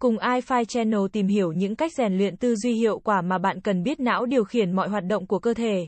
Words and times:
Cùng 0.00 0.16
iFi 0.16 0.64
Channel 0.64 1.00
tìm 1.12 1.26
hiểu 1.26 1.52
những 1.52 1.76
cách 1.76 1.92
rèn 1.96 2.18
luyện 2.18 2.36
tư 2.36 2.56
duy 2.56 2.72
hiệu 2.72 2.98
quả 2.98 3.22
mà 3.22 3.38
bạn 3.38 3.60
cần 3.60 3.82
biết 3.82 4.00
não 4.00 4.26
điều 4.26 4.44
khiển 4.44 4.72
mọi 4.72 4.88
hoạt 4.88 5.04
động 5.04 5.26
của 5.26 5.38
cơ 5.38 5.54
thể. 5.54 5.86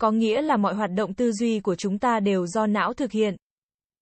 Có 0.00 0.10
nghĩa 0.10 0.42
là 0.42 0.56
mọi 0.56 0.74
hoạt 0.74 0.90
động 0.90 1.14
tư 1.14 1.32
duy 1.32 1.60
của 1.60 1.74
chúng 1.74 1.98
ta 1.98 2.20
đều 2.20 2.46
do 2.46 2.66
não 2.66 2.94
thực 2.94 3.12
hiện. 3.12 3.36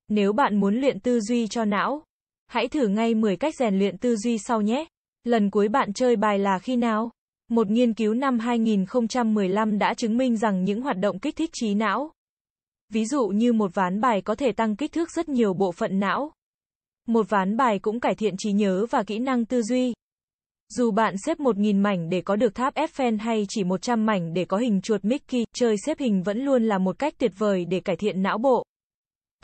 Nếu 0.08 0.32
bạn 0.32 0.60
muốn 0.60 0.74
luyện 0.74 1.00
tư 1.00 1.20
duy 1.20 1.46
cho 1.48 1.64
não, 1.64 2.04
hãy 2.46 2.68
thử 2.68 2.88
ngay 2.88 3.14
10 3.14 3.36
cách 3.36 3.54
rèn 3.58 3.78
luyện 3.78 3.98
tư 3.98 4.16
duy 4.16 4.38
sau 4.38 4.60
nhé. 4.60 4.86
Lần 5.24 5.50
cuối 5.50 5.68
bạn 5.68 5.92
chơi 5.92 6.16
bài 6.16 6.38
là 6.38 6.58
khi 6.58 6.76
nào? 6.76 7.10
Một 7.48 7.70
nghiên 7.70 7.94
cứu 7.94 8.14
năm 8.14 8.38
2015 8.38 9.78
đã 9.78 9.94
chứng 9.94 10.16
minh 10.16 10.36
rằng 10.36 10.64
những 10.64 10.80
hoạt 10.80 10.98
động 10.98 11.18
kích 11.18 11.36
thích 11.36 11.50
trí 11.52 11.74
não, 11.74 12.12
ví 12.92 13.04
dụ 13.04 13.26
như 13.26 13.52
một 13.52 13.74
ván 13.74 14.00
bài 14.00 14.20
có 14.20 14.34
thể 14.34 14.52
tăng 14.52 14.76
kích 14.76 14.92
thước 14.92 15.10
rất 15.10 15.28
nhiều 15.28 15.54
bộ 15.54 15.72
phận 15.72 16.00
não. 16.00 16.32
Một 17.06 17.30
ván 17.30 17.56
bài 17.56 17.78
cũng 17.78 18.00
cải 18.00 18.14
thiện 18.14 18.34
trí 18.38 18.52
nhớ 18.52 18.86
và 18.90 19.02
kỹ 19.02 19.18
năng 19.18 19.44
tư 19.44 19.62
duy. 19.62 19.94
Dù 20.68 20.90
bạn 20.90 21.14
xếp 21.26 21.38
1.000 21.38 21.80
mảnh 21.80 22.08
để 22.08 22.20
có 22.20 22.36
được 22.36 22.54
tháp 22.54 22.74
Eiffel 22.74 23.18
hay 23.20 23.46
chỉ 23.48 23.64
100 23.64 24.06
mảnh 24.06 24.34
để 24.34 24.44
có 24.44 24.56
hình 24.56 24.80
chuột 24.80 25.04
Mickey, 25.04 25.44
chơi 25.54 25.76
xếp 25.86 25.98
hình 25.98 26.22
vẫn 26.22 26.38
luôn 26.38 26.62
là 26.64 26.78
một 26.78 26.98
cách 26.98 27.14
tuyệt 27.18 27.32
vời 27.38 27.64
để 27.64 27.80
cải 27.80 27.96
thiện 27.96 28.22
não 28.22 28.38
bộ. 28.38 28.64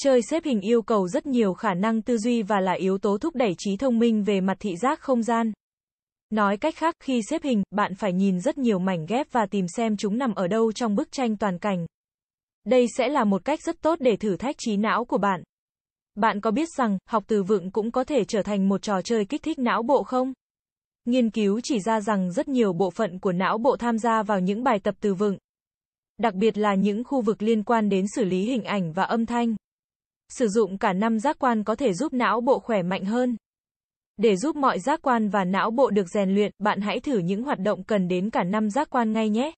Chơi 0.01 0.21
xếp 0.23 0.45
hình 0.45 0.61
yêu 0.61 0.83
cầu 0.83 1.09
rất 1.09 1.27
nhiều 1.27 1.55
khả 1.55 1.75
năng 1.75 2.03
tư 2.03 2.19
duy 2.19 2.43
và 2.43 2.61
là 2.61 2.73
yếu 2.73 2.99
tố 2.99 3.19
thúc 3.19 3.35
đẩy 3.35 3.55
trí 3.59 3.77
thông 3.77 3.99
minh 3.99 4.23
về 4.23 4.41
mặt 4.41 4.57
thị 4.61 4.77
giác 4.77 5.01
không 5.01 5.23
gian. 5.23 5.53
Nói 6.31 6.57
cách 6.57 6.75
khác, 6.77 6.97
khi 7.01 7.21
xếp 7.31 7.43
hình, 7.43 7.63
bạn 7.71 7.95
phải 7.95 8.13
nhìn 8.13 8.41
rất 8.41 8.59
nhiều 8.59 8.79
mảnh 8.79 9.07
ghép 9.07 9.33
và 9.33 9.47
tìm 9.51 9.67
xem 9.77 9.97
chúng 9.97 10.19
nằm 10.19 10.35
ở 10.35 10.49
đâu 10.49 10.73
trong 10.73 10.95
bức 10.95 11.13
tranh 11.13 11.37
toàn 11.37 11.59
cảnh. 11.59 11.87
Đây 12.65 12.87
sẽ 12.97 13.09
là 13.09 13.25
một 13.25 13.45
cách 13.45 13.63
rất 13.63 13.81
tốt 13.83 13.99
để 14.01 14.17
thử 14.17 14.37
thách 14.37 14.57
trí 14.59 14.77
não 14.77 15.05
của 15.05 15.19
bạn. 15.19 15.43
Bạn 16.15 16.41
có 16.41 16.51
biết 16.51 16.69
rằng, 16.77 16.99
học 17.09 17.25
từ 17.27 17.43
vựng 17.43 17.71
cũng 17.71 17.91
có 17.91 18.05
thể 18.05 18.25
trở 18.25 18.43
thành 18.43 18.69
một 18.69 18.83
trò 18.83 19.03
chơi 19.03 19.25
kích 19.25 19.43
thích 19.43 19.59
não 19.59 19.83
bộ 19.83 20.03
không? 20.03 20.33
Nghiên 21.05 21.31
cứu 21.31 21.61
chỉ 21.63 21.81
ra 21.81 22.01
rằng 22.01 22.33
rất 22.33 22.49
nhiều 22.49 22.73
bộ 22.73 22.91
phận 22.91 23.19
của 23.19 23.33
não 23.33 23.59
bộ 23.59 23.77
tham 23.77 23.99
gia 23.99 24.23
vào 24.23 24.41
những 24.41 24.65
bài 24.65 24.79
tập 24.79 24.95
từ 25.01 25.15
vựng. 25.15 25.37
Đặc 26.19 26.35
biệt 26.35 26.59
là 26.59 26.75
những 26.75 27.05
khu 27.05 27.21
vực 27.21 27.43
liên 27.43 27.63
quan 27.63 27.89
đến 27.89 28.05
xử 28.17 28.25
lý 28.25 28.45
hình 28.45 28.65
ảnh 28.65 28.93
và 28.93 29.03
âm 29.03 29.27
thanh. 29.27 29.57
Sử 30.29 30.49
dụng 30.49 30.79
cả 30.79 30.93
năm 30.93 31.19
giác 31.19 31.37
quan 31.39 31.65
có 31.65 31.75
thể 31.75 31.93
giúp 31.93 32.13
não 32.13 32.41
bộ 32.41 32.59
khỏe 32.59 32.83
mạnh 32.83 33.05
hơn. 33.05 33.37
Để 34.17 34.37
giúp 34.37 34.57
mọi 34.57 34.79
giác 34.81 35.03
quan 35.03 35.29
và 35.29 35.45
não 35.45 35.71
bộ 35.71 35.91
được 35.91 36.07
rèn 36.15 36.35
luyện, 36.35 36.53
bạn 36.59 36.81
hãy 36.81 37.01
thử 37.01 37.19
những 37.19 37.43
hoạt 37.43 37.59
động 37.59 37.85
cần 37.85 38.09
đến 38.09 38.31
cả 38.31 38.45
năm 38.45 38.71
giác 38.71 38.91
quan 38.91 39.13
ngay 39.13 39.29
nhé. 39.29 39.53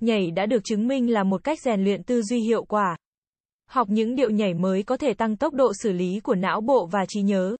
Nhảy 0.00 0.30
đã 0.30 0.46
được 0.46 0.64
chứng 0.64 0.88
minh 0.88 1.12
là 1.12 1.24
một 1.24 1.44
cách 1.44 1.58
rèn 1.60 1.84
luyện 1.84 2.02
tư 2.02 2.22
duy 2.22 2.40
hiệu 2.40 2.64
quả. 2.64 2.96
Học 3.70 3.88
những 3.90 4.14
điệu 4.14 4.30
nhảy 4.30 4.54
mới 4.54 4.82
có 4.82 4.96
thể 4.96 5.14
tăng 5.14 5.36
tốc 5.36 5.54
độ 5.54 5.72
xử 5.82 5.92
lý 5.92 6.20
của 6.20 6.34
não 6.34 6.60
bộ 6.60 6.86
và 6.86 7.06
trí 7.08 7.22
nhớ. 7.22 7.56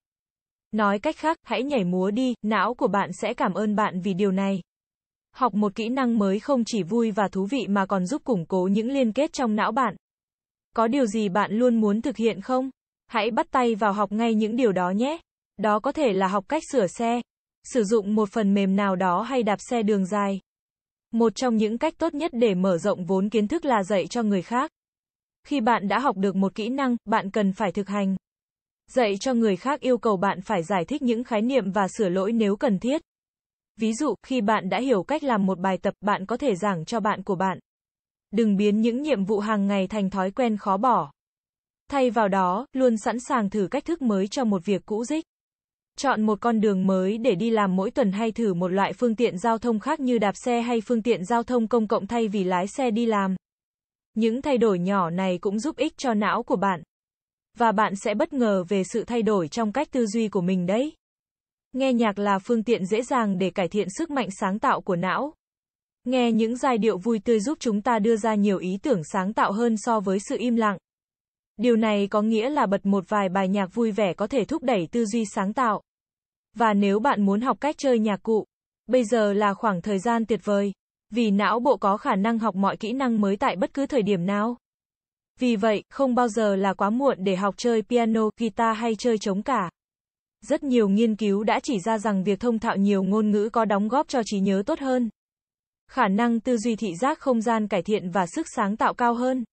Nói 0.73 0.99
cách 0.99 1.17
khác, 1.17 1.39
hãy 1.43 1.63
nhảy 1.63 1.85
múa 1.85 2.11
đi, 2.11 2.35
não 2.43 2.75
của 2.75 2.89
bạn 2.89 3.11
sẽ 3.13 3.35
cảm 3.35 3.55
ơn 3.55 3.77
bạn 3.77 4.01
vì 4.01 4.15
điều 4.15 4.33
này. 4.33 4.61
Học 5.33 5.55
một 5.55 5.75
kỹ 5.75 5.89
năng 5.89 6.19
mới 6.19 6.41
không 6.41 6.63
chỉ 6.67 6.83
vui 6.83 7.11
và 7.11 7.29
thú 7.29 7.47
vị 7.51 7.67
mà 7.69 7.87
còn 7.87 8.07
giúp 8.07 8.25
củng 8.25 8.47
cố 8.47 8.69
những 8.73 8.89
liên 8.89 9.13
kết 9.13 9.33
trong 9.33 9.57
não 9.57 9.73
bạn. 9.73 9.97
Có 10.77 10.89
điều 10.89 11.07
gì 11.07 11.29
bạn 11.29 11.53
luôn 11.53 11.81
muốn 11.81 12.03
thực 12.03 12.17
hiện 12.17 12.41
không? 12.41 12.71
Hãy 13.07 13.31
bắt 13.31 13.47
tay 13.51 13.75
vào 13.75 13.93
học 13.93 14.13
ngay 14.13 14.35
những 14.35 14.57
điều 14.57 14.73
đó 14.73 14.91
nhé. 14.91 15.19
Đó 15.57 15.81
có 15.81 15.93
thể 15.93 16.13
là 16.13 16.29
học 16.29 16.45
cách 16.49 16.63
sửa 16.73 16.87
xe, 16.87 17.21
sử 17.65 17.85
dụng 17.85 18.15
một 18.15 18.29
phần 18.33 18.55
mềm 18.55 18.77
nào 18.77 18.97
đó 18.97 19.23
hay 19.23 19.43
đạp 19.43 19.59
xe 19.71 19.83
đường 19.83 20.07
dài. 20.07 20.41
Một 21.11 21.35
trong 21.35 21.57
những 21.57 21.79
cách 21.79 21.95
tốt 21.99 22.15
nhất 22.15 22.31
để 22.35 22.55
mở 22.55 22.79
rộng 22.79 23.05
vốn 23.05 23.29
kiến 23.29 23.49
thức 23.49 23.65
là 23.65 23.83
dạy 23.83 24.07
cho 24.07 24.23
người 24.23 24.43
khác. 24.43 24.71
Khi 25.47 25.61
bạn 25.61 25.89
đã 25.89 25.99
học 25.99 26.17
được 26.17 26.37
một 26.37 26.55
kỹ 26.55 26.69
năng, 26.69 26.97
bạn 27.05 27.31
cần 27.31 27.53
phải 27.53 27.73
thực 27.73 27.89
hành. 27.89 28.17
Dạy 28.91 29.17
cho 29.21 29.35
người 29.35 29.57
khác 29.57 29.81
yêu 29.81 29.99
cầu 29.99 30.17
bạn 30.17 30.41
phải 30.41 30.63
giải 30.63 30.85
thích 30.85 31.03
những 31.03 31.25
khái 31.25 31.43
niệm 31.43 31.71
và 31.71 31.89
sửa 31.89 32.09
lỗi 32.09 32.33
nếu 32.33 32.57
cần 32.57 32.79
thiết. 32.79 33.03
Ví 33.77 33.95
dụ, 33.95 34.15
khi 34.23 34.41
bạn 34.41 34.69
đã 34.69 34.81
hiểu 34.81 35.03
cách 35.03 35.25
làm 35.25 35.47
một 35.47 35.59
bài 35.59 35.79
tập, 35.83 35.95
bạn 36.01 36.27
có 36.27 36.37
thể 36.37 36.55
giảng 36.55 36.85
cho 36.85 37.01
bạn 37.01 37.23
của 37.23 37.35
bạn. 37.35 37.59
Đừng 38.31 38.57
biến 38.57 38.81
những 38.81 39.03
nhiệm 39.03 39.25
vụ 39.25 39.39
hàng 39.39 39.67
ngày 39.67 39.87
thành 39.87 40.11
thói 40.11 40.31
quen 40.31 40.57
khó 40.57 40.77
bỏ. 40.77 41.13
Thay 41.91 42.11
vào 42.11 42.29
đó, 42.29 42.67
luôn 42.73 42.97
sẵn 42.97 43.21
sàng 43.21 43.51
thử 43.51 43.69
cách 43.71 43.85
thức 43.85 44.03
mới 44.03 44.29
cho 44.29 44.45
một 44.45 44.65
việc 44.65 44.83
cũ 44.87 45.05
dích. 45.05 45.25
Chọn 45.97 46.23
một 46.23 46.41
con 46.41 46.61
đường 46.61 46.87
mới 46.87 47.19
để 47.19 47.35
đi 47.35 47.51
làm 47.51 47.77
mỗi 47.77 47.91
tuần 47.91 48.13
hay 48.13 48.33
thử 48.33 48.55
một 48.55 48.69
loại 48.69 48.93
phương 48.93 49.17
tiện 49.17 49.39
giao 49.39 49.59
thông 49.59 49.81
khác 49.81 50.01
như 50.01 50.19
đạp 50.19 50.33
xe 50.37 50.61
hay 50.61 50.81
phương 50.81 51.03
tiện 51.03 51.25
giao 51.25 51.43
thông 51.43 51.69
công 51.69 51.89
cộng 51.89 52.07
thay 52.07 52.29
vì 52.29 52.45
lái 52.45 52.67
xe 52.67 52.91
đi 52.91 53.07
làm. 53.07 53.37
Những 54.15 54.43
thay 54.43 54.59
đổi 54.59 54.79
nhỏ 54.79 55.11
này 55.11 55.39
cũng 55.39 55.59
giúp 55.59 55.77
ích 55.77 55.97
cho 55.97 56.15
não 56.15 56.43
của 56.43 56.57
bạn. 56.57 56.83
Và 57.59 57.73
bạn 57.73 57.97
sẽ 57.97 58.15
bất 58.15 58.33
ngờ 58.33 58.65
về 58.69 58.83
sự 58.85 59.05
thay 59.05 59.23
đổi 59.23 59.49
trong 59.49 59.73
cách 59.73 59.89
tư 59.91 60.07
duy 60.07 60.29
của 60.29 60.41
mình 60.41 60.67
đấy. 60.67 60.93
Nghe 61.73 61.93
nhạc 61.93 62.19
là 62.19 62.39
phương 62.39 62.65
tiện 62.65 62.87
dễ 62.87 63.03
dàng 63.03 63.39
để 63.39 63.51
cải 63.51 63.69
thiện 63.69 63.89
sức 63.99 64.11
mạnh 64.11 64.29
sáng 64.41 64.59
tạo 64.59 64.81
của 64.81 64.97
não. 64.97 65.35
Nghe 66.05 66.33
những 66.33 66.57
giai 66.57 66.79
điệu 66.79 66.99
vui 66.99 67.19
tươi 67.19 67.41
giúp 67.41 67.59
chúng 67.61 67.83
ta 67.83 67.99
đưa 67.99 68.17
ra 68.17 68.35
nhiều 68.35 68.59
ý 68.59 68.79
tưởng 68.83 69.05
sáng 69.05 69.33
tạo 69.33 69.53
hơn 69.53 69.75
so 69.77 70.01
với 70.01 70.19
sự 70.29 70.37
im 70.39 70.57
lặng. 70.57 70.79
Điều 71.57 71.77
này 71.77 72.07
có 72.07 72.23
nghĩa 72.23 72.51
là 72.51 72.67
bật 72.67 72.87
một 72.87 73.05
vài 73.09 73.29
bài 73.29 73.49
nhạc 73.49 73.75
vui 73.75 73.93
vẻ 73.93 74.15
có 74.15 74.27
thể 74.27 74.45
thúc 74.45 74.63
đẩy 74.63 74.89
tư 74.93 75.05
duy 75.07 75.25
sáng 75.35 75.53
tạo. 75.53 75.83
Và 76.57 76.75
nếu 76.75 77.01
bạn 77.01 77.27
muốn 77.27 77.41
học 77.41 77.57
cách 77.61 77.75
chơi 77.79 77.99
nhạc 77.99 78.23
cụ, 78.23 78.45
bây 78.87 79.05
giờ 79.05 79.33
là 79.33 79.55
khoảng 79.55 79.83
thời 79.83 79.99
gian 79.99 80.27
tuyệt 80.27 80.41
vời, 80.45 80.73
vì 81.11 81.31
não 81.31 81.61
bộ 81.61 81.77
có 81.77 81.97
khả 81.97 82.15
năng 82.15 82.39
học 82.39 82.55
mọi 82.55 82.77
kỹ 82.77 82.93
năng 82.93 83.21
mới 83.21 83.37
tại 83.37 83.57
bất 83.57 83.75
cứ 83.75 83.87
thời 83.87 84.03
điểm 84.03 84.27
nào. 84.27 84.57
Vì 85.39 85.57
vậy, 85.57 85.83
không 85.91 86.15
bao 86.15 86.29
giờ 86.29 86.57
là 86.57 86.75
quá 86.75 86.91
muộn 86.91 87.17
để 87.21 87.37
học 87.37 87.55
chơi 87.59 87.83
piano, 87.83 88.31
guitar 88.37 88.77
hay 88.77 88.95
chơi 88.95 89.19
trống 89.19 89.43
cả. 89.43 89.71
Rất 90.41 90.63
nhiều 90.63 90.89
nghiên 90.89 91.17
cứu 91.17 91.45
đã 91.45 91.61
chỉ 91.63 91.81
ra 91.81 91.99
rằng 91.99 92.25
việc 92.25 92.41
thông 92.41 92.59
thạo 92.59 92.77
nhiều 92.77 93.03
ngôn 93.03 93.31
ngữ 93.31 93.49
có 93.53 93.65
đóng 93.65 93.89
góp 93.89 94.09
cho 94.09 94.23
trí 94.25 94.41
nhớ 94.41 94.63
tốt 94.67 94.79
hơn. 94.79 95.11
Khả 95.91 96.09
năng 96.09 96.41
tư 96.41 96.57
duy 96.57 96.77
thị 96.77 96.95
giác 97.01 97.19
không 97.19 97.41
gian 97.41 97.69
cải 97.69 97.83
thiện 97.83 98.11
và 98.11 98.27
sức 98.27 98.47
sáng 98.57 98.77
tạo 98.77 98.95
cao 98.95 99.15
hơn. 99.15 99.45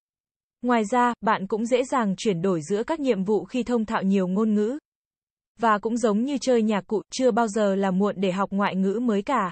Ngoài 0.62 0.84
ra, 0.92 1.14
bạn 1.22 1.48
cũng 1.48 1.66
dễ 1.66 1.84
dàng 1.92 2.16
chuyển 2.18 2.42
đổi 2.42 2.62
giữa 2.70 2.84
các 2.84 3.00
nhiệm 3.00 3.24
vụ 3.24 3.46
khi 3.46 3.64
thông 3.64 3.86
thạo 3.86 4.04
nhiều 4.04 4.28
ngôn 4.28 4.54
ngữ. 4.54 4.78
Và 5.60 5.78
cũng 5.78 5.98
giống 5.98 6.24
như 6.24 6.38
chơi 6.38 6.62
nhạc 6.62 6.88
cụ, 6.88 7.02
chưa 7.12 7.32
bao 7.32 7.48
giờ 7.48 7.76
là 7.76 7.92
muộn 7.92 8.16
để 8.18 8.32
học 8.32 8.50
ngoại 8.52 8.76
ngữ 8.76 9.00
mới 9.04 9.22
cả. 9.22 9.52